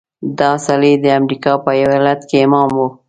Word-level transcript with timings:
دا 0.39 0.51
سړی 0.67 0.93
د 1.03 1.05
امریکا 1.19 1.51
په 1.63 1.71
یوه 1.81 1.93
ایالت 1.95 2.21
کې 2.29 2.37
امام 2.45 2.71
و. 2.77 2.81